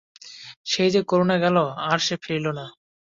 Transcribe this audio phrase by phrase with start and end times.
[0.65, 1.57] সেই যে করুণা গেল,
[1.89, 2.65] আর সে ফিরিল না।